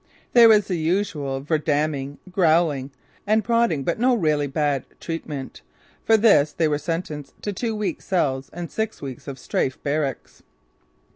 [0.33, 2.89] There was the usual verdamning, growling
[3.27, 5.61] and prodding but no really bad treatment.
[6.03, 10.41] For this they were sentenced to two weeks cells and six weeks of strafe barracks.